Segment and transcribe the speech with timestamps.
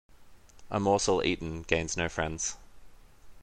[0.71, 2.53] A morsel eaten gains no friend.